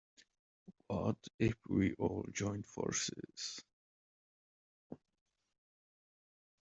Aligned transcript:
What 0.87 1.17
if 1.37 1.53
we 1.69 1.93
all 1.93 2.25
joined 2.33 2.65
forces? 2.65 3.63